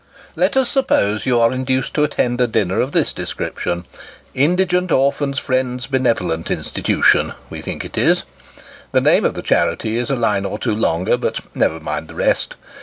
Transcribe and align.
Let 0.35 0.57
us 0.57 0.67
suppose 0.67 1.27
you 1.27 1.39
are 1.39 1.51
induced 1.51 1.93
to 1.93 2.03
attend 2.03 2.41
a 2.41 2.47
dinner 2.47 2.81
of 2.81 2.91
this 2.91 3.13
description" 3.13 3.85
Indigent 4.49 4.91
Orphans' 4.91 5.37
Friends' 5.37 5.85
Benevolent 5.85 6.49
Institution," 6.49 7.33
we 7.51 7.61
think 7.61 7.85
it 7.85 7.99
is. 7.99 8.23
The 8.93 9.01
name 9.01 9.25
of 9.25 9.35
the 9.35 9.43
charity 9.43 9.97
is 9.97 10.09
a 10.09 10.15
line 10.15 10.43
or 10.43 10.57
two 10.57 10.73
longer, 10.73 11.17
but 11.17 11.41
never 11.55 11.79
mind 11.79 12.07
the 12.07 12.15
rest. 12.15 12.55